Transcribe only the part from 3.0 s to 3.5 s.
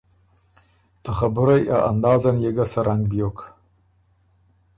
بیوک